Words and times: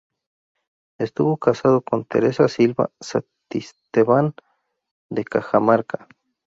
Estuvo 0.97 1.37
casado 1.37 1.81
con 1.83 2.05
Teresa 2.05 2.47
Silva 2.47 2.89
Santisteban 2.99 4.33
de 5.11 5.23
Cajamarca. 5.25 6.07